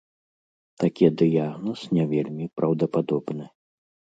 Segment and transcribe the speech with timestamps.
[0.83, 3.45] Такі дыягназ не вельмі праўдападобны.